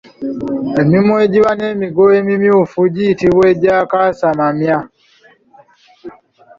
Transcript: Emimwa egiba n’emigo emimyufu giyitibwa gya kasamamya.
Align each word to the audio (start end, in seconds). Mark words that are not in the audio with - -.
Emimwa 0.81 1.15
egiba 1.25 1.51
n’emigo 1.59 2.03
emimyufu 2.19 2.79
giyitibwa 2.93 3.47
gya 3.61 3.77
kasamamya. 3.91 4.77